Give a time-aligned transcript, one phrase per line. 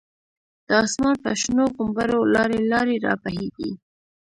[0.67, 3.71] د آسمان په شنو غومبرو، لاری لاری را بهیږی